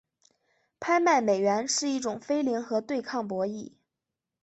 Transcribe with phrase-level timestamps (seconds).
[0.79, 3.73] 拍卖美元是一种非零和对抗博弈。